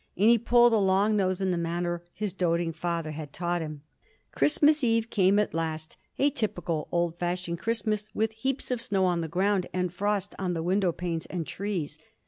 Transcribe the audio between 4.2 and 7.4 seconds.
Christmas Eve came at last a typical old